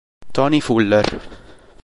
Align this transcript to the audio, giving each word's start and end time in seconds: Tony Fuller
Tony 0.33 0.61
Fuller 0.65 1.05